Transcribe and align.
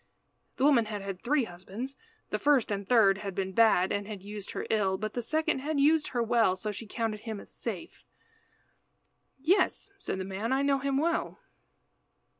The 0.55 0.63
woman 0.63 0.85
had 0.85 1.03
had 1.03 1.21
three 1.21 1.43
husbands. 1.43 1.95
The 2.31 2.39
first 2.39 2.71
and 2.71 2.89
third 2.89 3.19
had 3.19 3.35
been 3.35 3.51
bad 3.53 3.91
and 3.91 4.07
had 4.07 4.23
used 4.23 4.49
her 4.49 4.65
ill, 4.71 4.97
but 4.97 5.13
the 5.13 5.21
second 5.21 5.59
had 5.59 5.79
used 5.79 6.07
her 6.07 6.23
well, 6.23 6.55
so 6.55 6.71
she 6.71 6.87
counted 6.87 7.19
him 7.19 7.39
as 7.39 7.51
safe. 7.53 8.03
"Yes," 9.37 9.91
said 9.99 10.17
the 10.17 10.25
man, 10.25 10.51
"I 10.53 10.63
know 10.63 10.79
him 10.79 10.97
well." 10.97 11.37